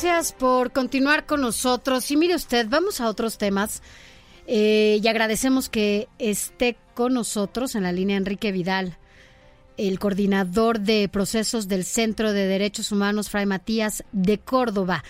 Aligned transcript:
Gracias 0.00 0.32
por 0.32 0.70
continuar 0.70 1.26
con 1.26 1.40
nosotros. 1.40 2.08
Y 2.12 2.16
mire 2.16 2.36
usted, 2.36 2.68
vamos 2.68 3.00
a 3.00 3.08
otros 3.08 3.36
temas. 3.36 3.82
Eh, 4.46 5.00
y 5.02 5.08
agradecemos 5.08 5.68
que 5.68 6.06
esté 6.20 6.76
con 6.94 7.14
nosotros 7.14 7.74
en 7.74 7.82
la 7.82 7.90
línea 7.90 8.16
Enrique 8.16 8.52
Vidal, 8.52 8.96
el 9.76 9.98
coordinador 9.98 10.78
de 10.78 11.08
procesos 11.08 11.66
del 11.66 11.84
Centro 11.84 12.32
de 12.32 12.46
Derechos 12.46 12.92
Humanos 12.92 13.28
Fray 13.28 13.44
Matías 13.44 14.04
de 14.12 14.38
Córdoba. 14.38 15.02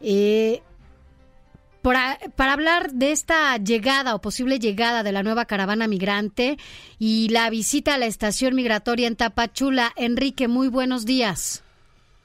Eh, 0.00 0.62
para, 1.82 2.16
para, 2.36 2.52
hablar 2.52 2.92
de 2.92 3.10
esta 3.10 3.56
llegada 3.56 4.14
o 4.14 4.20
posible 4.20 4.60
llegada 4.60 5.02
de 5.02 5.10
la 5.10 5.24
nueva 5.24 5.46
caravana 5.46 5.88
migrante 5.88 6.56
y 7.00 7.30
la 7.30 7.50
visita 7.50 7.94
a 7.94 7.98
la 7.98 8.06
estación 8.06 8.54
migratoria 8.54 9.08
en 9.08 9.16
Tapachula. 9.16 9.92
Enrique, 9.96 10.46
muy 10.46 10.68
buenos 10.68 11.04
días. 11.04 11.64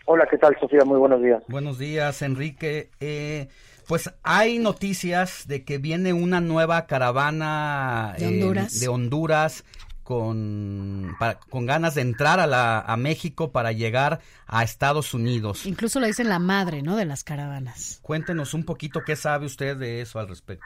Hola, 0.05 0.27
¿qué 0.29 0.37
tal, 0.37 0.57
Sofía? 0.59 0.83
Muy 0.85 0.97
buenos 0.97 1.21
días. 1.21 1.43
Buenos 1.47 1.77
días, 1.77 2.21
Enrique. 2.21 2.89
Eh, 2.99 3.47
pues 3.87 4.13
hay 4.23 4.59
noticias 4.59 5.47
de 5.47 5.63
que 5.63 5.77
viene 5.77 6.13
una 6.13 6.41
nueva 6.41 6.85
caravana 6.87 8.15
de 8.17 8.27
Honduras, 8.27 8.75
eh, 8.75 8.79
de 8.79 8.87
Honduras 8.87 9.63
con, 10.03 11.15
para, 11.19 11.39
con 11.49 11.65
ganas 11.65 11.95
de 11.95 12.01
entrar 12.01 12.39
a, 12.39 12.47
la, 12.47 12.79
a 12.79 12.97
México 12.97 13.51
para 13.51 13.71
llegar 13.71 14.19
a 14.47 14.63
Estados 14.63 15.13
Unidos. 15.13 15.65
Incluso 15.65 15.99
lo 15.99 16.07
dicen 16.07 16.29
la 16.29 16.39
madre, 16.39 16.81
¿no? 16.81 16.95
De 16.97 17.05
las 17.05 17.23
caravanas. 17.23 17.99
Cuéntenos 18.01 18.53
un 18.53 18.65
poquito 18.65 19.01
qué 19.05 19.15
sabe 19.15 19.45
usted 19.45 19.77
de 19.77 20.01
eso 20.01 20.19
al 20.19 20.27
respecto. 20.27 20.65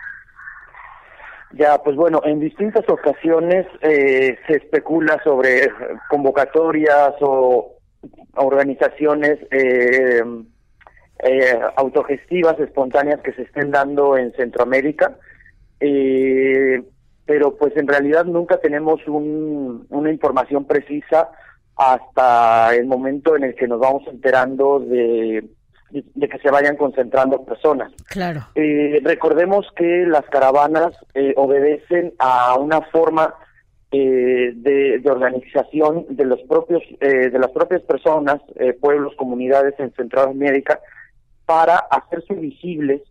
Ya, 1.52 1.78
pues 1.78 1.96
bueno, 1.96 2.22
en 2.26 2.40
distintas 2.40 2.84
ocasiones 2.90 3.66
eh, 3.82 4.38
se 4.48 4.56
especula 4.56 5.22
sobre 5.24 5.70
convocatorias 6.10 7.14
o 7.22 7.75
organizaciones 8.36 9.40
eh, 9.52 10.24
eh, 11.20 11.60
autogestivas, 11.76 12.60
espontáneas 12.60 13.22
que 13.22 13.34
se 13.34 13.44
estén 13.44 13.72
dando 13.72 14.18
en 14.18 14.32
Centroamérica, 14.34 15.18
eh, 15.80 16.84
pero 17.26 17.56
pues 17.56 17.76
en 17.78 17.88
realidad 17.88 18.26
nunca 18.26 18.58
tenemos 18.58 19.00
un, 19.08 19.88
una 19.90 20.12
información 20.12 20.66
precisa 20.66 21.30
hasta 21.76 22.76
el 22.76 22.86
momento 22.86 23.36
en 23.36 23.44
el 23.44 23.56
que 23.56 23.68
nos 23.68 23.80
vamos 23.80 24.04
enterando 24.08 24.80
de, 24.80 25.44
de 25.90 26.30
que 26.30 26.40
se 26.40 26.52
vayan 26.52 26.78
concentrando 26.78 27.44
personas. 27.44 27.92
Claro. 28.08 28.48
Eh, 28.56 29.02
recordemos 29.04 29.68
que 29.76 30.06
las 30.08 30.26
caravanas 30.26 30.96
eh, 31.14 31.34
obedecen 31.38 32.14
a 32.20 32.56
una 32.56 32.82
forma 32.82 33.34
eh, 33.98 34.52
de, 34.56 35.00
de, 35.00 35.10
organización 35.10 36.06
de 36.10 36.26
los 36.26 36.42
propios 36.50 36.84
eh, 37.00 37.30
de 37.30 37.40
las 37.40 37.52
propias 37.52 37.82
personas, 37.84 38.42
eh, 38.56 38.74
pueblos, 38.74 39.14
comunidades 39.16 39.74
en 39.80 39.94
Centroamérica 39.94 40.82
para 41.46 41.78
hacerse 41.78 42.34
visibles 42.34 43.02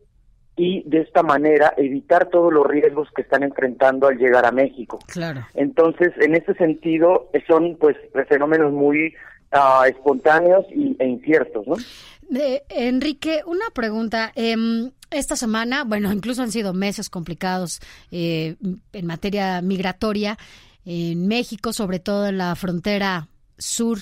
y 0.56 0.82
de 0.86 1.00
esta 1.00 1.22
manera 1.22 1.72
evitar 1.78 2.28
todos 2.28 2.52
los 2.52 2.66
riesgos 2.66 3.08
que 3.16 3.22
están 3.22 3.44
enfrentando 3.44 4.08
al 4.08 4.18
llegar 4.18 4.44
a 4.44 4.52
México. 4.52 4.98
Claro. 5.06 5.46
Entonces, 5.54 6.12
en 6.20 6.34
ese 6.34 6.52
sentido, 6.52 7.30
son 7.46 7.76
pues 7.80 7.96
fenómenos 8.28 8.70
muy 8.70 9.14
uh, 9.52 9.84
espontáneos 9.86 10.66
y, 10.70 10.96
e 10.98 11.06
inciertos, 11.06 11.66
¿no? 11.66 11.76
Eh, 12.36 12.62
Enrique, 12.68 13.42
una 13.46 13.70
pregunta. 13.72 14.32
Eh, 14.36 14.54
esta 15.10 15.36
semana, 15.36 15.84
bueno, 15.84 16.12
incluso 16.12 16.42
han 16.42 16.50
sido 16.50 16.72
meses 16.72 17.08
complicados 17.08 17.80
eh, 18.10 18.56
en 18.92 19.06
materia 19.06 19.62
migratoria 19.62 20.36
en 20.84 21.26
México, 21.28 21.72
sobre 21.72 21.98
todo 21.98 22.26
en 22.26 22.38
la 22.38 22.54
frontera 22.54 23.28
sur. 23.58 23.98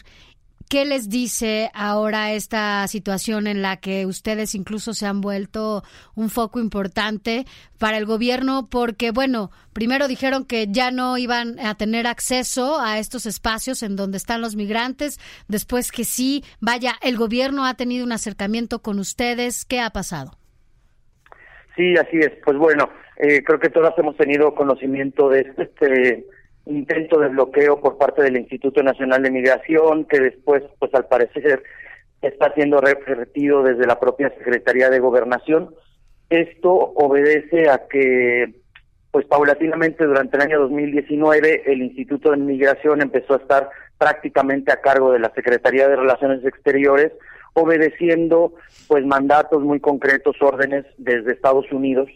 ¿Qué 0.73 0.87
les 0.87 1.11
dice 1.11 1.71
ahora 1.75 2.33
esta 2.33 2.89
situación 2.89 3.47
en 3.47 3.61
la 3.61 3.77
que 3.77 4.07
ustedes 4.07 4.55
incluso 4.55 4.95
se 4.95 5.05
han 5.05 5.21
vuelto 5.21 5.83
un 6.15 6.31
foco 6.31 6.61
importante 6.61 7.45
para 7.79 7.99
el 7.99 8.07
gobierno? 8.07 8.69
Porque, 8.71 9.11
bueno, 9.11 9.51
primero 9.75 10.09
dijeron 10.09 10.47
que 10.47 10.69
ya 10.71 10.91
no 10.91 11.19
iban 11.19 11.61
a 11.61 11.75
tener 11.75 12.07
acceso 12.07 12.81
a 12.81 12.99
estos 12.99 13.27
espacios 13.27 13.83
en 13.83 13.97
donde 13.97 14.17
están 14.17 14.41
los 14.41 14.57
migrantes, 14.57 15.21
después 15.47 15.93
que 15.93 16.05
sí, 16.05 16.43
vaya, 16.59 16.95
el 17.03 17.19
gobierno 17.19 17.67
ha 17.67 17.75
tenido 17.75 18.07
un 18.07 18.13
acercamiento 18.13 18.79
con 18.81 18.99
ustedes. 18.99 19.67
¿Qué 19.67 19.79
ha 19.79 19.91
pasado? 19.91 20.39
Sí, 21.77 21.97
así 21.99 22.17
es. 22.17 22.33
Pues 22.47 22.57
bueno, 22.57 22.89
eh, 23.19 23.45
creo 23.45 23.61
que 23.61 23.69
todas 23.69 23.93
hemos 23.99 24.17
tenido 24.17 24.55
conocimiento 24.55 25.29
de 25.29 25.53
este 25.59 26.27
intento 26.67 27.19
de 27.19 27.29
bloqueo 27.29 27.81
por 27.81 27.99
parte 27.99 28.23
del 28.23 28.37
Instituto 28.37 28.83
Nacional 28.83 29.23
de 29.23 29.31
Migración, 29.31 30.05
que 30.05 30.21
después, 30.21 30.63
pues 30.79 30.95
al 30.95 31.07
parecer, 31.07 31.63
está 32.21 32.53
siendo 32.55 32.81
revertido 32.81 33.63
desde 33.63 33.87
la 33.87 33.99
propia 33.99 34.31
Secretaría 34.31 34.89
de 34.91 35.01
Gobernación. 35.01 35.75
Esto 36.31 36.73
obedece 36.73 37.69
a 37.69 37.87
que, 37.89 38.55
pues 39.11 39.27
paulatinamente 39.27 40.05
durante 40.05 40.37
el 40.37 40.43
año 40.43 40.61
2019, 40.61 41.65
el 41.67 41.83
Instituto 41.83 42.31
de 42.31 42.37
Migración 42.37 43.03
empezó 43.03 43.35
a 43.35 43.39
estar 43.39 43.71
prácticamente 43.99 44.73
a 44.73 44.81
cargo 44.81 45.13
de 45.13 45.19
la 45.19 45.33
Secretaría 45.35 45.89
de 45.89 45.97
Relaciones 45.97 46.45
Exteriores, 46.45 47.13
obedeciendo 47.55 48.55
pues 48.89 49.05
mandatos 49.05 49.63
muy 49.63 49.81
concretos, 49.81 50.37
órdenes 50.41 50.87
desde 50.97 51.33
Estados 51.33 51.71
Unidos 51.71 52.09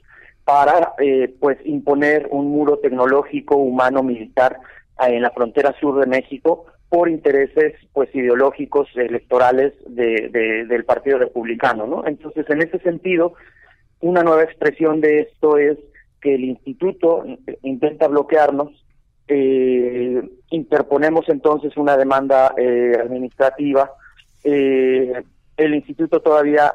para 0.46 0.94
eh, 1.00 1.34
pues 1.40 1.58
imponer 1.64 2.28
un 2.30 2.46
muro 2.52 2.78
tecnológico 2.78 3.56
humano 3.56 4.04
militar 4.04 4.60
en 5.00 5.20
la 5.20 5.32
frontera 5.32 5.74
sur 5.80 5.98
de 5.98 6.06
México 6.06 6.66
por 6.88 7.08
intereses 7.08 7.74
pues 7.92 8.14
ideológicos 8.14 8.88
electorales 8.94 9.74
de, 9.88 10.28
de, 10.32 10.64
del 10.66 10.84
Partido 10.84 11.18
Republicano, 11.18 11.88
¿no? 11.88 12.06
Entonces, 12.06 12.48
en 12.48 12.62
ese 12.62 12.78
sentido, 12.78 13.34
una 14.00 14.22
nueva 14.22 14.44
expresión 14.44 15.00
de 15.00 15.22
esto 15.22 15.58
es 15.58 15.78
que 16.20 16.36
el 16.36 16.44
instituto 16.44 17.24
intenta 17.62 18.06
bloquearnos, 18.06 18.70
eh, 19.26 20.22
interponemos 20.50 21.28
entonces 21.28 21.76
una 21.76 21.96
demanda 21.96 22.54
eh, 22.56 22.96
administrativa, 23.00 23.90
eh, 24.44 25.24
el 25.56 25.74
instituto 25.74 26.20
todavía 26.20 26.72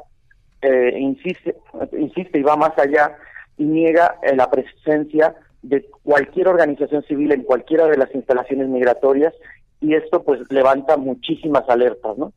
eh, 0.62 0.94
insiste, 1.00 1.56
insiste 1.98 2.38
y 2.38 2.44
va 2.44 2.58
más 2.58 2.78
allá 2.78 3.16
y 3.58 3.66
niega 3.66 4.16
eh, 4.24 4.36
la 4.36 4.50
presencia 4.50 5.36
de 5.62 5.86
cualquier 6.04 6.48
organización 6.48 7.04
civil 7.04 7.32
en 7.32 7.44
cualquiera 7.44 7.88
de 7.88 7.98
las 7.98 8.14
instalaciones 8.16 8.68
migratorias 8.68 9.34
y 9.80 9.96
esto 9.96 10.24
pues 10.24 10.40
levanta 10.50 10.98
muchísimas 10.98 11.68
alertas, 11.70 12.18
¿no? 12.18 12.34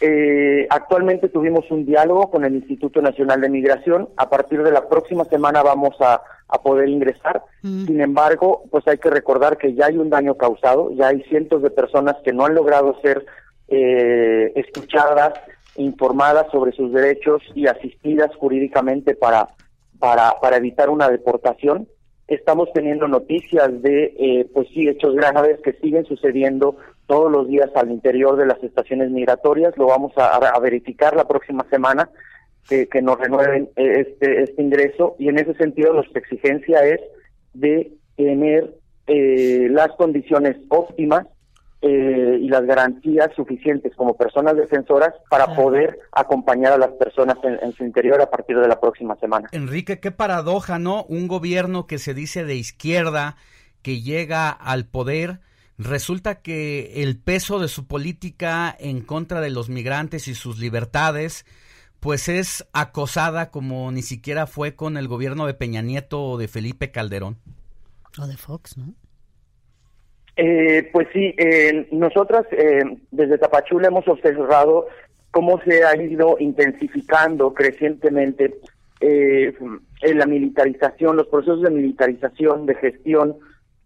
Eh, 0.00 0.66
actualmente 0.70 1.28
tuvimos 1.28 1.70
un 1.70 1.86
diálogo 1.86 2.30
con 2.30 2.44
el 2.44 2.54
Instituto 2.54 3.00
Nacional 3.00 3.40
de 3.40 3.48
Migración. 3.48 4.08
A 4.16 4.28
partir 4.28 4.62
de 4.62 4.72
la 4.72 4.88
próxima 4.88 5.24
semana 5.24 5.62
vamos 5.62 5.96
a, 6.00 6.20
a 6.48 6.62
poder 6.62 6.88
ingresar. 6.88 7.42
Mm. 7.62 7.86
Sin 7.86 8.00
embargo, 8.00 8.64
pues 8.70 8.86
hay 8.86 8.98
que 8.98 9.10
recordar 9.10 9.56
que 9.56 9.74
ya 9.74 9.86
hay 9.86 9.96
un 9.96 10.10
daño 10.10 10.34
causado, 10.34 10.92
ya 10.92 11.08
hay 11.08 11.22
cientos 11.22 11.62
de 11.62 11.70
personas 11.70 12.16
que 12.24 12.32
no 12.32 12.44
han 12.44 12.54
logrado 12.54 13.00
ser 13.00 13.24
eh, 13.68 14.52
escuchadas, 14.56 15.34
informadas 15.76 16.46
sobre 16.52 16.72
sus 16.72 16.92
derechos 16.92 17.42
y 17.54 17.66
asistidas 17.66 18.30
jurídicamente 18.36 19.14
para 19.14 19.48
para, 20.04 20.38
para 20.38 20.58
evitar 20.58 20.90
una 20.90 21.08
deportación. 21.08 21.88
Estamos 22.28 22.70
teniendo 22.74 23.08
noticias 23.08 23.70
de, 23.80 24.14
eh, 24.18 24.46
pues 24.52 24.68
sí, 24.68 24.86
hechos 24.86 25.14
graves 25.14 25.60
que 25.64 25.72
siguen 25.80 26.04
sucediendo 26.04 26.76
todos 27.06 27.32
los 27.32 27.48
días 27.48 27.70
al 27.74 27.90
interior 27.90 28.36
de 28.36 28.44
las 28.44 28.62
estaciones 28.62 29.10
migratorias. 29.10 29.74
Lo 29.78 29.86
vamos 29.86 30.12
a, 30.16 30.58
verificar 30.58 31.16
la 31.16 31.26
próxima 31.26 31.66
semana, 31.70 32.10
que, 32.68 32.86
que 32.86 33.00
nos 33.00 33.18
renueven 33.18 33.70
eh, 33.76 34.04
este, 34.06 34.42
este 34.42 34.60
ingreso. 34.60 35.16
Y 35.18 35.28
en 35.30 35.38
ese 35.38 35.54
sentido, 35.54 35.94
nuestra 35.94 36.20
exigencia 36.20 36.84
es 36.84 37.00
de 37.54 37.90
tener 38.18 38.74
eh, 39.06 39.68
las 39.70 39.88
condiciones 39.92 40.58
óptimas 40.68 41.26
eh, 41.86 42.38
y 42.40 42.48
las 42.48 42.64
garantías 42.64 43.28
suficientes 43.36 43.94
como 43.94 44.16
personas 44.16 44.56
defensoras 44.56 45.12
para 45.28 45.54
poder 45.54 45.98
acompañar 46.12 46.72
a 46.72 46.78
las 46.78 46.92
personas 46.92 47.36
en, 47.42 47.58
en, 47.62 47.74
su 47.74 47.84
interior 47.84 48.22
a 48.22 48.30
partir 48.30 48.58
de 48.58 48.66
la 48.66 48.80
próxima 48.80 49.16
semana. 49.16 49.50
Enrique, 49.52 50.00
qué 50.00 50.10
paradoja, 50.10 50.78
¿no? 50.78 51.04
Un 51.04 51.28
gobierno 51.28 51.86
que 51.86 51.98
se 51.98 52.14
dice 52.14 52.44
de 52.44 52.54
izquierda, 52.54 53.36
que 53.82 54.00
llega 54.00 54.48
al 54.48 54.86
poder, 54.86 55.40
resulta 55.76 56.40
que 56.40 57.02
el 57.02 57.18
peso 57.18 57.58
de 57.58 57.68
su 57.68 57.86
política 57.86 58.74
en 58.78 59.02
contra 59.02 59.42
de 59.42 59.50
los 59.50 59.68
migrantes 59.68 60.26
y 60.26 60.34
sus 60.34 60.58
libertades, 60.58 61.44
pues 62.00 62.30
es 62.30 62.66
acosada 62.72 63.50
como 63.50 63.92
ni 63.92 64.00
siquiera 64.00 64.46
fue 64.46 64.74
con 64.74 64.96
el 64.96 65.06
gobierno 65.06 65.46
de 65.46 65.52
Peña 65.52 65.82
Nieto 65.82 66.24
o 66.24 66.38
de 66.38 66.48
Felipe 66.48 66.90
Calderón. 66.90 67.36
O 68.18 68.26
de 68.26 68.38
Fox, 68.38 68.78
¿no? 68.78 68.94
Eh, 70.36 70.88
pues 70.92 71.06
sí, 71.12 71.34
eh, 71.38 71.86
nosotras 71.92 72.44
eh, 72.50 72.82
desde 73.12 73.38
Tapachula 73.38 73.88
hemos 73.88 74.06
observado 74.08 74.88
cómo 75.30 75.60
se 75.62 75.84
ha 75.84 75.96
ido 75.96 76.36
intensificando 76.40 77.54
crecientemente 77.54 78.54
eh, 79.00 79.52
la 80.02 80.26
militarización, 80.26 81.16
los 81.16 81.28
procesos 81.28 81.62
de 81.62 81.70
militarización, 81.70 82.66
de 82.66 82.74
gestión 82.76 83.36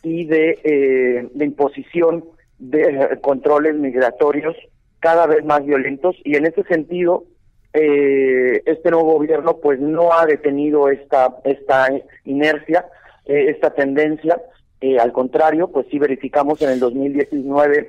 y 0.02 0.24
de, 0.24 0.58
eh, 0.62 1.28
imposición 1.44 2.24
de 2.58 3.18
controles 3.20 3.74
migratorios 3.74 4.56
cada 5.00 5.26
vez 5.26 5.44
más 5.44 5.64
violentos. 5.64 6.16
Y 6.24 6.36
en 6.36 6.46
ese 6.46 6.62
sentido 6.64 7.24
eh, 7.72 8.62
este 8.66 8.90
nuevo 8.90 9.14
gobierno 9.14 9.58
pues 9.58 9.78
no 9.78 10.12
ha 10.12 10.24
detenido 10.24 10.88
esta 10.88 11.36
esta 11.44 11.88
inercia 12.24 12.86
eh, 13.26 13.50
esta 13.50 13.70
tendencia 13.70 14.40
eh, 14.80 14.98
al 14.98 15.12
contrario 15.12 15.68
pues 15.68 15.86
sí 15.90 15.98
verificamos 15.98 16.60
en 16.62 16.70
el 16.70 16.80
2019 16.80 17.88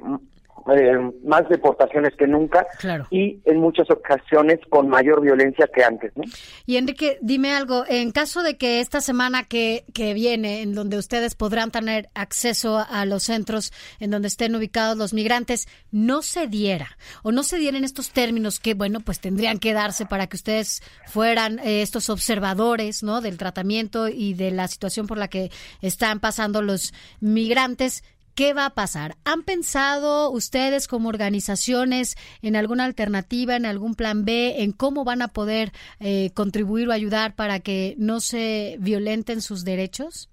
eh, 0.75 1.11
más 1.23 1.47
deportaciones 1.49 2.13
que 2.15 2.27
nunca 2.27 2.65
Claro. 2.79 3.07
y 3.09 3.39
en 3.45 3.57
muchas 3.57 3.89
ocasiones 3.89 4.59
con 4.69 4.89
mayor 4.89 5.21
violencia 5.21 5.67
que 5.73 5.83
antes 5.83 6.11
¿no? 6.15 6.23
Y 6.65 6.77
Enrique, 6.77 7.17
dime 7.21 7.53
algo, 7.53 7.83
en 7.87 8.11
caso 8.11 8.43
de 8.43 8.57
que 8.57 8.79
esta 8.79 9.01
semana 9.01 9.43
que, 9.43 9.83
que 9.93 10.13
viene, 10.13 10.61
en 10.61 10.73
donde 10.73 10.97
ustedes 10.97 11.35
podrán 11.35 11.71
tener 11.71 12.09
acceso 12.13 12.77
a 12.77 13.05
los 13.05 13.23
centros 13.23 13.71
en 13.99 14.11
donde 14.11 14.27
estén 14.27 14.55
ubicados 14.55 14.97
los 14.97 15.13
migrantes, 15.13 15.67
no 15.91 16.21
se 16.21 16.47
diera 16.47 16.97
o 17.23 17.31
no 17.31 17.43
se 17.43 17.57
dieran 17.57 17.83
estos 17.83 18.11
términos 18.11 18.59
que, 18.59 18.73
bueno, 18.73 18.99
pues 18.99 19.19
tendrían 19.19 19.59
que 19.59 19.73
darse 19.73 20.05
para 20.05 20.27
que 20.27 20.35
ustedes 20.37 20.81
fueran 21.07 21.59
eh, 21.59 21.81
estos 21.81 22.09
observadores, 22.09 23.03
¿no? 23.03 23.21
Del 23.21 23.37
tratamiento 23.37 24.07
y 24.07 24.33
de 24.33 24.51
la 24.51 24.67
situación 24.67 25.07
por 25.07 25.17
la 25.17 25.27
que 25.27 25.51
están 25.81 26.19
pasando 26.19 26.61
los 26.61 26.93
migrantes. 27.19 28.03
¿Qué 28.39 28.53
va 28.53 28.67
a 28.67 28.69
pasar? 28.69 29.15
¿Han 29.25 29.43
pensado 29.43 30.31
ustedes 30.31 30.87
como 30.87 31.09
organizaciones 31.09 32.15
en 32.41 32.55
alguna 32.55 32.85
alternativa, 32.85 33.57
en 33.57 33.65
algún 33.65 33.95
plan 33.95 34.23
B, 34.23 34.63
en 34.63 34.71
cómo 34.71 35.03
van 35.03 35.21
a 35.21 35.27
poder 35.27 35.71
eh, 35.99 36.29
contribuir 36.33 36.87
o 36.87 36.93
ayudar 36.93 37.35
para 37.35 37.59
que 37.59 37.95
no 37.97 38.21
se 38.21 38.77
violenten 38.79 39.41
sus 39.41 39.65
derechos? 39.65 40.29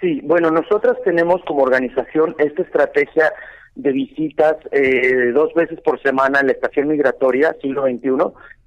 Sí, 0.00 0.20
bueno, 0.22 0.52
nosotras 0.52 0.98
tenemos 1.04 1.42
como 1.48 1.64
organización 1.64 2.36
esta 2.38 2.62
estrategia 2.62 3.32
de 3.74 3.90
visitas 3.90 4.58
eh, 4.70 5.32
dos 5.34 5.52
veces 5.54 5.80
por 5.80 6.00
semana 6.00 6.38
en 6.38 6.46
la 6.46 6.52
estación 6.52 6.86
migratoria 6.86 7.56
siglo 7.60 7.86
XXI, 7.86 8.10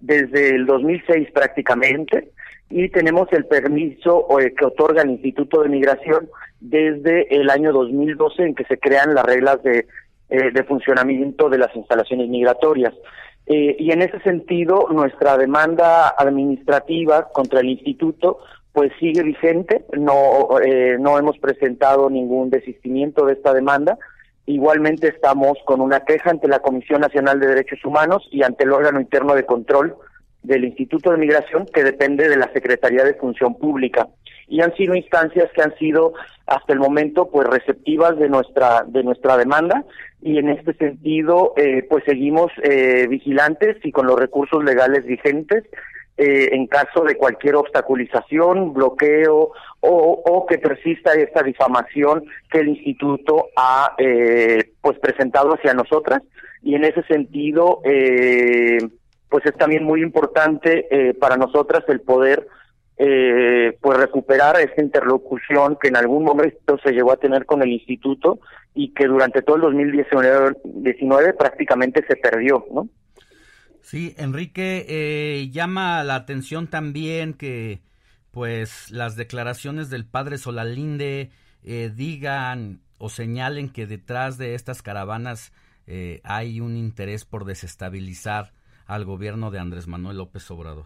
desde 0.02 0.50
el 0.50 0.66
2006 0.66 1.32
prácticamente, 1.32 2.34
y 2.74 2.90
tenemos 2.90 3.32
el 3.32 3.46
permiso 3.46 4.26
eh, 4.40 4.54
que 4.58 4.66
otorga 4.66 5.04
el 5.04 5.12
Instituto 5.12 5.62
de 5.62 5.70
Migración 5.70 6.28
desde 6.60 7.36
el 7.36 7.50
año 7.52 7.72
2012 7.72 8.44
en 8.44 8.56
que 8.56 8.64
se 8.66 8.80
crean 8.80 9.14
las 9.14 9.26
reglas 9.26 9.62
de, 9.62 9.86
eh, 10.30 10.52
de 10.52 10.64
funcionamiento 10.64 11.50
de 11.50 11.60
las 11.60 11.76
instalaciones 11.76 12.28
migratorias. 12.30 12.94
Eh, 13.46 13.76
y 13.78 13.92
en 13.92 14.02
ese 14.02 14.20
sentido, 14.22 14.88
nuestra 14.90 15.38
demanda 15.38 16.10
administrativa 16.18 17.28
contra 17.32 17.60
el 17.60 17.70
instituto 17.70 18.40
pues 18.72 18.92
sigue 19.00 19.22
vigente, 19.22 19.86
no, 19.96 20.60
eh, 20.60 20.98
no 21.00 21.20
hemos 21.20 21.38
presentado 21.38 22.10
ningún 22.10 22.50
desistimiento 22.50 23.28
de 23.28 23.34
esta 23.34 23.54
demanda. 23.54 24.00
Igualmente 24.48 25.10
estamos 25.10 25.60
con 25.66 25.80
una 25.80 26.00
queja 26.00 26.32
ante 26.32 26.48
la 26.48 26.60
Comisión 26.60 27.02
Nacional 27.02 27.40
de 27.40 27.50
Derechos 27.50 27.86
Humanos 27.86 28.28
y 28.32 28.42
ante 28.42 28.64
el 28.64 28.72
órgano 28.72 29.00
interno 29.00 29.36
de 29.36 29.46
control 29.46 29.96
del 30.44 30.66
Instituto 30.66 31.12
de 31.12 31.18
Migración 31.18 31.66
que 31.74 31.84
depende 31.84 32.30
de 32.30 32.38
la 32.38 32.52
Secretaría 32.54 33.04
de 33.04 33.16
Función 33.16 33.56
Pública. 33.56 34.08
Y 34.48 34.62
han 34.62 34.76
sido 34.76 34.94
instancias 34.94 35.50
que 35.56 35.62
han 35.62 35.76
sido 35.78 36.14
hasta 36.46 36.74
el 36.74 36.80
momento 36.80 37.30
pues 37.32 37.48
receptivas 37.48 38.18
de 38.20 38.30
nuestra 38.30 38.84
de 38.86 39.04
nuestra 39.04 39.38
demanda. 39.38 39.84
Y 40.22 40.38
en 40.38 40.50
este 40.50 40.74
sentido 40.74 41.54
eh, 41.58 41.86
pues 41.90 42.04
seguimos 42.06 42.52
eh, 42.62 43.08
vigilantes 43.10 43.78
y 43.84 43.92
con 43.92 44.06
los 44.06 44.20
recursos 44.20 44.64
legales 44.64 45.06
vigentes 45.06 45.64
eh, 46.16 46.50
en 46.52 46.68
caso 46.68 47.04
de 47.04 47.16
cualquier 47.16 47.56
obstaculización, 47.56 48.72
bloqueo 48.72 49.52
o, 49.80 50.22
o, 50.26 50.46
que 50.46 50.60
persista 50.60 51.14
esta 51.14 51.42
difamación 51.42 52.26
que 52.52 52.60
el 52.60 52.68
instituto 52.68 53.48
ha 53.56 53.96
eh, 53.98 54.74
pues 54.80 55.00
presentado 55.00 55.56
hacia 55.56 55.74
nosotras. 55.74 56.22
Y 56.62 56.76
en 56.76 56.86
ese 56.86 57.02
sentido 57.04 57.82
eh, 57.84 58.78
pues 59.34 59.48
es 59.48 59.56
también 59.56 59.84
muy 59.84 60.04
importante 60.04 60.86
eh, 60.92 61.16
para 61.16 61.38
nosotras 61.38 61.84
el 61.88 62.02
poder 62.02 62.46
eh, 62.98 63.76
pues 63.82 63.98
recuperar 63.98 64.60
esta 64.60 64.80
interlocución 64.80 65.76
que 65.82 65.88
en 65.88 65.98
algún 65.98 66.24
momento 66.24 66.78
se 66.84 66.92
llegó 66.92 67.12
a 67.12 67.18
tener 67.18 67.48
con 67.48 67.64
el 67.64 67.72
instituto 67.72 68.40
y 68.76 68.94
que 68.94 69.08
durante 69.08 69.42
todo 69.42 69.56
el 69.56 69.64
2019 69.64 71.34
prácticamente 71.34 72.06
se 72.08 72.16
perdió, 72.16 72.64
¿no? 72.72 72.88
Sí, 73.82 74.14
Enrique, 74.20 74.86
eh, 74.88 75.50
llama 75.50 76.04
la 76.04 76.14
atención 76.14 76.68
también 76.68 77.34
que 77.34 77.82
pues 78.30 78.92
las 78.92 79.16
declaraciones 79.16 79.90
del 79.90 80.06
padre 80.06 80.38
Solalinde 80.38 81.32
eh, 81.64 81.92
digan 81.92 82.82
o 83.00 83.10
señalen 83.10 83.70
que 83.70 83.88
detrás 83.88 84.38
de 84.38 84.54
estas 84.54 84.84
caravanas 84.84 85.54
eh, 85.88 86.22
hay 86.24 86.60
un 86.60 86.78
interés 86.78 87.26
por 87.26 87.46
desestabilizar 87.46 88.54
al 88.88 89.06
gobierno 89.06 89.52
de 89.52 89.60
Andrés 89.60 89.88
Manuel 89.88 90.18
López 90.18 90.50
Obrador. 90.52 90.86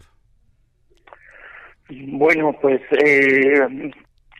Bueno, 1.90 2.54
pues 2.60 2.80
eh, 3.02 3.92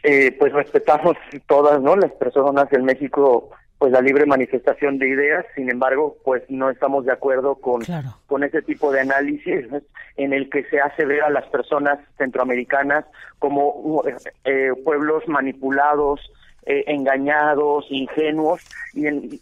eh, 0.03 0.33
pues 0.39 0.53
respetamos 0.53 1.17
todas, 1.47 1.81
¿no? 1.81 1.97
Las 1.97 2.13
personas 2.13 2.71
en 2.73 2.85
México 2.85 3.51
pues 3.79 3.93
la 3.93 4.01
libre 4.01 4.27
manifestación 4.27 4.99
de 4.99 5.09
ideas, 5.09 5.47
sin 5.55 5.71
embargo, 5.71 6.17
pues 6.25 6.43
no 6.49 6.69
estamos 6.69 7.05
de 7.05 7.13
acuerdo 7.13 7.55
con, 7.55 7.81
claro. 7.83 8.17
con 8.27 8.43
ese 8.43 8.61
tipo 8.61 8.91
de 8.91 9.01
análisis 9.01 9.71
¿no? 9.71 9.81
en 10.17 10.33
el 10.33 10.51
que 10.51 10.65
se 10.65 10.81
hace 10.81 11.05
ver 11.05 11.23
a 11.23 11.31
las 11.31 11.47
personas 11.47 12.01
centroamericanas 12.19 13.05
como 13.39 14.03
eh, 14.45 14.73
pueblos 14.85 15.29
manipulados, 15.29 16.21
eh, 16.67 16.85
engañados, 16.89 17.87
ingenuos 17.89 18.61
y, 18.95 19.07
en, 19.07 19.41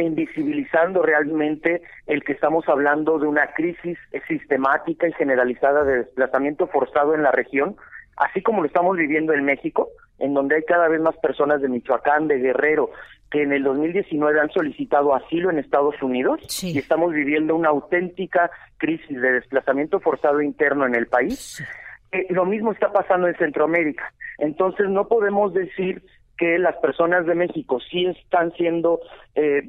e 0.00 0.04
invisibilizando 0.04 1.02
realmente 1.02 1.82
el 2.06 2.24
que 2.24 2.32
estamos 2.32 2.66
hablando 2.68 3.18
de 3.18 3.26
una 3.26 3.48
crisis 3.52 3.98
sistemática 4.26 5.06
y 5.06 5.12
generalizada 5.12 5.84
de 5.84 5.98
desplazamiento 5.98 6.66
forzado 6.68 7.14
en 7.14 7.22
la 7.22 7.30
región, 7.30 7.76
así 8.16 8.40
como 8.40 8.62
lo 8.62 8.66
estamos 8.66 8.96
viviendo 8.96 9.34
en 9.34 9.44
México, 9.44 9.90
en 10.18 10.32
donde 10.32 10.56
hay 10.56 10.62
cada 10.62 10.88
vez 10.88 11.02
más 11.02 11.16
personas 11.18 11.60
de 11.60 11.68
Michoacán, 11.68 12.28
de 12.28 12.38
Guerrero, 12.38 12.90
que 13.30 13.42
en 13.42 13.52
el 13.52 13.62
2019 13.62 14.40
han 14.40 14.50
solicitado 14.50 15.14
asilo 15.14 15.50
en 15.50 15.58
Estados 15.58 16.00
Unidos 16.02 16.40
sí. 16.48 16.72
y 16.72 16.78
estamos 16.78 17.12
viviendo 17.12 17.54
una 17.54 17.68
auténtica 17.68 18.50
crisis 18.78 19.20
de 19.20 19.32
desplazamiento 19.32 20.00
forzado 20.00 20.40
interno 20.40 20.86
en 20.86 20.94
el 20.94 21.08
país. 21.08 21.38
Sí. 21.58 21.64
Eh, 22.12 22.26
lo 22.30 22.46
mismo 22.46 22.72
está 22.72 22.90
pasando 22.90 23.28
en 23.28 23.36
Centroamérica. 23.36 24.12
Entonces 24.38 24.88
no 24.88 25.06
podemos 25.08 25.52
decir 25.52 26.02
que 26.40 26.58
las 26.58 26.74
personas 26.76 27.26
de 27.26 27.34
México 27.34 27.80
sí 27.90 28.06
están 28.06 28.50
siendo 28.52 29.00
eh, 29.34 29.60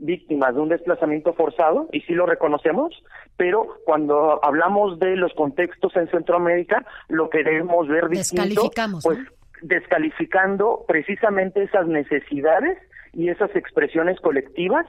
víctimas 0.00 0.56
de 0.56 0.60
un 0.60 0.68
desplazamiento 0.68 1.32
forzado 1.34 1.88
y 1.92 2.00
sí 2.00 2.14
lo 2.14 2.26
reconocemos, 2.26 2.92
pero 3.36 3.78
cuando 3.84 4.44
hablamos 4.44 4.98
de 4.98 5.14
los 5.14 5.32
contextos 5.34 5.94
en 5.94 6.10
Centroamérica 6.10 6.84
lo 7.08 7.30
queremos 7.30 7.86
ver 7.86 8.08
distinto, 8.08 8.68
pues 9.04 9.18
¿no? 9.18 9.24
descalificando 9.62 10.84
precisamente 10.88 11.62
esas 11.62 11.86
necesidades 11.86 12.76
y 13.12 13.28
esas 13.28 13.54
expresiones 13.54 14.18
colectivas 14.18 14.84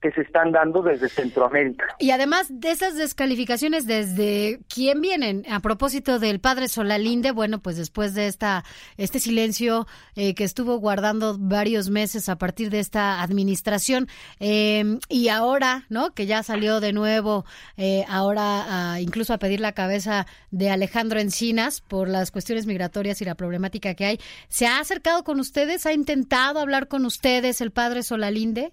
que 0.00 0.12
se 0.12 0.20
están 0.22 0.52
dando 0.52 0.82
desde 0.82 1.08
Centroamérica. 1.08 1.84
Y 1.98 2.10
además 2.10 2.46
de 2.50 2.70
esas 2.70 2.96
descalificaciones, 2.96 3.86
¿desde 3.86 4.60
quién 4.72 5.00
vienen? 5.00 5.44
A 5.50 5.60
propósito 5.60 6.18
del 6.18 6.40
padre 6.40 6.68
Solalinde, 6.68 7.32
bueno, 7.32 7.60
pues 7.60 7.76
después 7.76 8.14
de 8.14 8.28
esta 8.28 8.64
este 8.96 9.18
silencio 9.18 9.86
eh, 10.14 10.34
que 10.34 10.44
estuvo 10.44 10.78
guardando 10.78 11.36
varios 11.38 11.90
meses 11.90 12.28
a 12.28 12.36
partir 12.36 12.70
de 12.70 12.78
esta 12.78 13.22
administración, 13.22 14.08
eh, 14.38 14.98
y 15.08 15.28
ahora, 15.28 15.86
¿no? 15.88 16.14
Que 16.14 16.26
ya 16.26 16.42
salió 16.42 16.80
de 16.80 16.92
nuevo, 16.92 17.44
eh, 17.76 18.04
ahora 18.08 18.98
incluso 19.00 19.34
a 19.34 19.38
pedir 19.38 19.60
la 19.60 19.72
cabeza 19.72 20.26
de 20.50 20.70
Alejandro 20.70 21.18
Encinas 21.18 21.80
por 21.80 22.08
las 22.08 22.30
cuestiones 22.30 22.66
migratorias 22.66 23.20
y 23.20 23.24
la 23.24 23.34
problemática 23.34 23.94
que 23.94 24.04
hay. 24.04 24.20
¿Se 24.48 24.66
ha 24.66 24.78
acercado 24.78 25.24
con 25.24 25.40
ustedes? 25.40 25.86
¿Ha 25.86 25.92
intentado 25.92 26.60
hablar 26.60 26.88
con 26.88 27.04
ustedes 27.04 27.60
el 27.60 27.72
padre 27.72 28.02
Solalinde? 28.02 28.72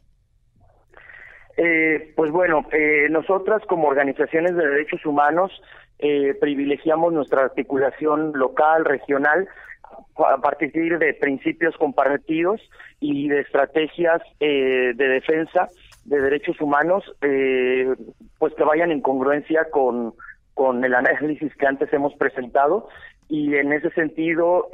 Eh, 1.58 2.12
pues 2.16 2.32
bueno, 2.32 2.66
eh, 2.72 3.08
nosotras 3.10 3.62
como 3.68 3.88
organizaciones 3.88 4.56
de 4.56 4.68
derechos 4.68 5.06
humanos 5.06 5.52
eh, 6.00 6.36
privilegiamos 6.42 7.14
nuestra 7.14 7.44
articulación 7.44 8.34
local, 8.36 8.84
regional, 8.84 9.48
a 10.18 10.38
partir 10.38 10.98
de 10.98 11.14
principios 11.14 11.78
compartidos 11.78 12.62
y 13.00 13.30
de 13.30 13.42
estrategias 13.42 14.22
de 14.40 14.94
defensa 14.94 15.70
de 16.04 16.22
derechos 16.22 16.60
humanos, 16.60 17.04
pues 17.20 18.54
que 18.56 18.64
vayan 18.64 18.92
en 18.92 19.02
congruencia 19.02 19.68
con, 19.72 20.14
el 20.84 20.96
análisis 20.96 21.54
que 21.56 21.66
antes 21.66 21.92
hemos 21.94 22.14
presentado. 22.16 22.88
Y 23.30 23.56
en 23.56 23.74
ese 23.74 23.90
sentido, 23.92 24.70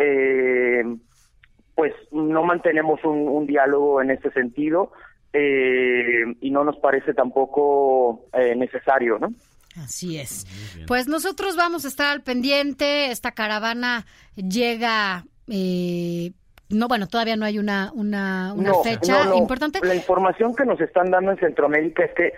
pues 1.76 1.94
no 2.12 2.44
mantenemos 2.44 3.04
un 3.04 3.46
diálogo 3.46 4.02
en 4.02 4.12
ese 4.12 4.32
sentido 4.32 4.92
eh, 5.34 6.24
y 6.42 6.52
no 6.52 6.64
nos 6.64 6.78
parece 6.78 7.14
tampoco 7.14 8.26
eh, 8.34 8.56
necesario, 8.56 9.18
¿no? 9.20 9.30
Así 9.78 10.20
es. 10.20 10.46
Pues 10.88 11.08
nosotros 11.08 11.56
vamos 11.56 11.86
a 11.86 11.88
estar 11.88 12.12
al 12.12 12.22
pendiente. 12.22 13.12
Esta 13.12 13.32
caravana 13.32 14.06
llega. 14.36 15.24
Eh, 15.48 16.32
no, 16.70 16.88
bueno, 16.88 17.08
todavía 17.08 17.36
no 17.36 17.46
hay 17.46 17.58
una, 17.58 17.92
una, 17.94 18.54
una 18.54 18.74
fecha 18.84 19.34
importante. 19.36 19.80
La 19.82 19.96
información 19.96 20.56
que 20.56 20.66
nos 20.66 20.80
están 20.82 21.12
dando 21.12 21.32
en 21.32 21.38
Centroamérica 21.38 22.04
es 22.06 22.14
que 22.14 22.34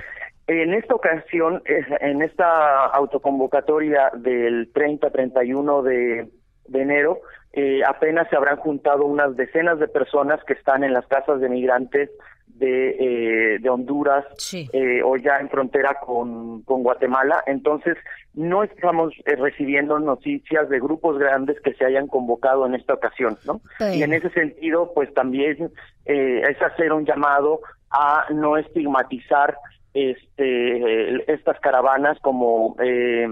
en 0.47 0.73
esta 0.73 0.95
ocasión, 0.95 1.61
en 1.65 2.21
esta 2.21 2.85
autoconvocatoria 2.87 4.11
del 4.15 4.71
30-31 4.73 5.83
de, 5.83 6.29
de 6.67 6.81
enero, 6.81 7.21
eh, 7.53 7.81
apenas 7.87 8.27
se 8.29 8.35
habrán 8.35 8.57
juntado 8.57 9.05
unas 9.05 9.35
decenas 9.35 9.79
de 9.79 9.87
personas 9.87 10.43
que 10.45 10.53
están 10.53 10.83
en 10.83 10.93
las 10.93 11.05
casas 11.07 11.39
de 11.39 11.49
migrantes 11.49 12.09
de, 12.55 13.55
eh, 13.55 13.69
Honduras 13.69 14.25
eh, 14.53 15.01
o 15.03 15.17
ya 15.17 15.39
en 15.39 15.49
frontera 15.49 15.97
con, 16.05 16.61
con 16.63 16.83
Guatemala. 16.83 17.43
Entonces, 17.47 17.97
no 18.33 18.63
estamos 18.63 19.13
eh, 19.25 19.35
recibiendo 19.35 19.99
noticias 19.99 20.69
de 20.69 20.79
grupos 20.79 21.17
grandes 21.17 21.59
que 21.61 21.73
se 21.73 21.85
hayan 21.85 22.07
convocado 22.07 22.65
en 22.65 22.75
esta 22.75 22.93
ocasión, 22.93 23.37
¿no? 23.45 23.61
Y 23.93 24.03
en 24.03 24.13
ese 24.13 24.29
sentido, 24.29 24.91
pues 24.93 25.13
también 25.13 25.71
es 26.05 26.61
hacer 26.61 26.93
un 26.93 27.05
llamado 27.05 27.61
a 27.89 28.25
no 28.31 28.57
estigmatizar 28.57 29.57
este 29.93 31.31
estas 31.31 31.59
caravanas 31.59 32.17
como 32.19 32.75
eh, 32.83 33.27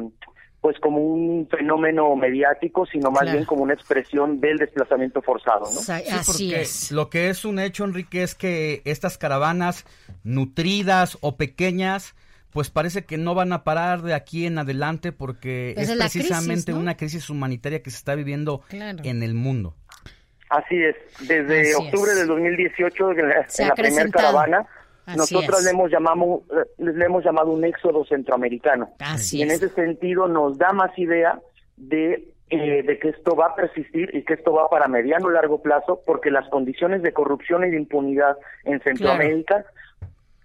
pues 0.61 0.79
como 0.79 0.99
un 0.99 1.47
fenómeno 1.49 2.15
mediático, 2.15 2.85
sino 2.85 3.09
más 3.09 3.31
bien 3.31 3.45
como 3.45 3.63
una 3.63 3.73
expresión 3.73 4.39
del 4.39 4.57
desplazamiento 4.57 5.21
forzado, 5.23 5.61
¿no? 5.61 5.79
Sí, 5.81 5.91
Así 5.91 6.53
es. 6.53 6.91
Lo 6.91 7.09
que 7.09 7.29
es 7.29 7.45
un 7.45 7.57
hecho, 7.57 7.83
Enrique, 7.83 8.21
es 8.21 8.35
que 8.35 8.83
estas 8.85 9.17
caravanas 9.17 9.85
nutridas 10.23 11.17
o 11.21 11.35
pequeñas, 11.35 12.13
pues 12.51 12.69
parece 12.69 13.05
que 13.05 13.17
no 13.17 13.33
van 13.33 13.53
a 13.53 13.63
parar 13.63 14.03
de 14.03 14.13
aquí 14.13 14.45
en 14.45 14.59
adelante 14.59 15.11
porque 15.11 15.71
pues 15.73 15.89
es, 15.89 15.97
precisamente 15.97 16.73
una 16.73 16.95
crisis 16.95 17.31
humanitaria 17.31 17.81
que 17.81 17.89
se 17.89 17.97
está 17.97 18.13
viviendo 18.13 18.61
en 18.69 19.23
el 19.23 19.33
mundo. 19.33 19.75
Así 20.49 20.75
es. 20.75 20.95
Desde 21.27 21.73
octubre 21.75 22.13
del 22.13 22.27
2018, 22.27 23.11
en 23.11 23.29
la, 23.29 23.47
en 23.57 23.67
la 23.67 23.73
primera 23.73 24.09
caravana, 24.09 24.67
nosotros 25.15 25.63
le 25.63 25.71
hemos 25.71 25.91
llamado 25.91 26.43
le 26.77 27.05
hemos 27.05 27.23
llamado 27.23 27.51
un 27.51 27.63
éxodo 27.63 28.05
centroamericano. 28.05 28.89
y 29.31 29.41
en 29.41 29.51
ese 29.51 29.69
sentido 29.69 30.27
nos 30.27 30.57
da 30.57 30.73
más 30.73 30.97
idea 30.97 31.39
de 31.77 32.31
eh, 32.53 32.83
de 32.83 32.99
que 32.99 33.09
esto 33.09 33.33
va 33.33 33.47
a 33.47 33.55
persistir 33.55 34.13
y 34.13 34.23
que 34.23 34.33
esto 34.33 34.51
va 34.51 34.67
para 34.67 34.89
mediano 34.89 35.31
y 35.31 35.33
largo 35.33 35.61
plazo, 35.61 36.01
porque 36.05 36.29
las 36.29 36.49
condiciones 36.49 37.01
de 37.01 37.13
corrupción 37.13 37.63
y 37.63 37.69
de 37.69 37.77
impunidad 37.77 38.35
en 38.65 38.81
Centroamérica 38.81 39.65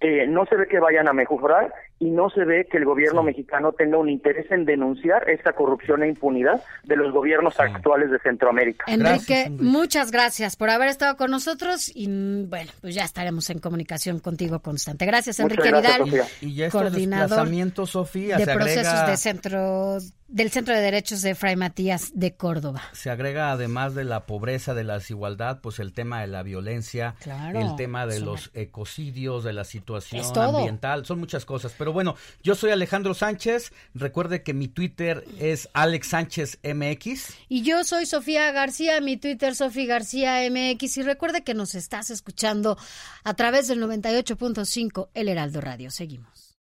eh, 0.00 0.24
no 0.28 0.46
se 0.46 0.54
ve 0.54 0.68
que 0.68 0.78
vayan 0.78 1.08
a 1.08 1.12
mejorar 1.12 1.72
y 1.98 2.10
no 2.10 2.28
se 2.30 2.44
ve 2.44 2.66
que 2.70 2.76
el 2.76 2.84
gobierno 2.84 3.22
mexicano 3.22 3.72
tenga 3.72 3.96
un 3.96 4.08
interés 4.08 4.50
en 4.50 4.64
denunciar 4.64 5.28
esta 5.30 5.52
corrupción 5.52 6.02
e 6.02 6.08
impunidad 6.08 6.62
de 6.84 6.96
los 6.96 7.12
gobiernos 7.12 7.58
actuales 7.58 8.10
de 8.10 8.18
Centroamérica. 8.18 8.84
Enrique, 8.86 9.50
muchas 9.50 10.10
gracias 10.10 10.56
por 10.56 10.68
haber 10.68 10.88
estado 10.88 11.16
con 11.16 11.30
nosotros 11.30 11.90
y 11.94 12.06
bueno, 12.46 12.70
pues 12.80 12.94
ya 12.94 13.04
estaremos 13.04 13.48
en 13.50 13.60
comunicación 13.60 14.18
contigo 14.18 14.60
constante. 14.60 15.06
Gracias, 15.06 15.40
Enrique 15.40 15.72
Vidal, 15.72 16.02
y 16.40 16.68
coordinador 16.68 17.46
Sofía, 17.86 18.36
de 18.36 18.46
procesos 18.46 19.06
de 19.06 19.16
centro 19.16 19.98
del 20.28 20.50
Centro 20.50 20.74
de 20.74 20.80
Derechos 20.80 21.22
de 21.22 21.34
Fray 21.34 21.56
Matías 21.56 22.10
de 22.14 22.34
Córdoba. 22.34 22.82
Se 22.92 23.10
agrega 23.10 23.52
además 23.52 23.94
de 23.94 24.04
la 24.04 24.26
pobreza, 24.26 24.74
de 24.74 24.82
la 24.82 24.94
desigualdad, 24.94 25.60
pues 25.60 25.78
el 25.78 25.92
tema 25.92 26.20
de 26.20 26.26
la 26.26 26.42
violencia, 26.42 27.14
el 27.54 27.76
tema 27.76 28.06
de 28.06 28.20
los 28.20 28.50
ecocidios, 28.54 29.44
de 29.44 29.52
la 29.52 29.64
situación 29.64 30.24
ambiental, 30.36 31.06
son 31.06 31.20
muchas 31.20 31.44
cosas. 31.44 31.72
Pero 31.86 31.92
bueno, 31.92 32.16
yo 32.42 32.56
soy 32.56 32.72
Alejandro 32.72 33.14
Sánchez. 33.14 33.72
Recuerde 33.94 34.42
que 34.42 34.52
mi 34.52 34.66
Twitter 34.66 35.24
es 35.38 35.68
Alex 35.72 36.08
Sánchez 36.08 36.58
MX. 36.64 37.32
Y 37.48 37.62
yo 37.62 37.84
soy 37.84 38.06
Sofía 38.06 38.50
García, 38.50 39.00
mi 39.00 39.16
Twitter 39.16 39.54
Sofía 39.54 39.86
García 39.86 40.50
MX. 40.50 40.96
Y 40.96 41.02
recuerde 41.02 41.44
que 41.44 41.54
nos 41.54 41.76
estás 41.76 42.10
escuchando 42.10 42.76
a 43.22 43.34
través 43.34 43.68
del 43.68 43.80
98.5 43.80 45.10
El 45.14 45.28
Heraldo 45.28 45.60
Radio. 45.60 45.92
Seguimos. 45.92 46.56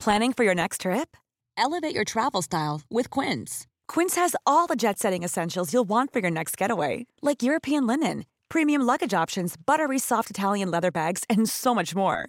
Planning 0.00 0.32
for 0.32 0.44
your 0.44 0.56
next 0.56 0.80
trip? 0.80 1.16
Elevate 1.56 1.94
your 1.94 2.04
travel 2.04 2.42
style 2.42 2.80
with 2.90 3.10
Quince. 3.10 3.68
Quince 3.86 4.16
has 4.16 4.34
all 4.44 4.66
the 4.66 4.74
jet 4.74 4.98
setting 4.98 5.22
essentials 5.22 5.72
you'll 5.72 5.88
want 5.88 6.12
for 6.12 6.18
your 6.18 6.32
next 6.32 6.56
getaway, 6.56 7.06
like 7.22 7.44
European 7.44 7.86
linen, 7.86 8.24
premium 8.48 8.82
luggage 8.82 9.14
options, 9.14 9.54
buttery 9.56 10.00
soft 10.00 10.30
Italian 10.30 10.68
leather 10.68 10.90
bags, 10.90 11.22
and 11.30 11.48
so 11.48 11.72
much 11.72 11.94
more 11.94 12.28